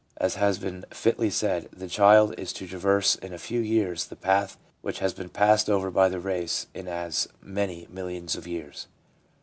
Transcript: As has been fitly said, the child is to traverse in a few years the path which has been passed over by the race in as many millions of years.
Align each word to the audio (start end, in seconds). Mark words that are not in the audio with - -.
As 0.17 0.33
has 0.33 0.57
been 0.57 0.83
fitly 0.89 1.29
said, 1.29 1.69
the 1.71 1.87
child 1.87 2.33
is 2.35 2.51
to 2.53 2.65
traverse 2.65 3.13
in 3.17 3.33
a 3.33 3.37
few 3.37 3.59
years 3.59 4.05
the 4.05 4.15
path 4.15 4.57
which 4.81 4.97
has 4.97 5.13
been 5.13 5.29
passed 5.29 5.69
over 5.69 5.91
by 5.91 6.09
the 6.09 6.19
race 6.19 6.65
in 6.73 6.87
as 6.87 7.27
many 7.39 7.85
millions 7.91 8.35
of 8.35 8.47
years. 8.47 8.87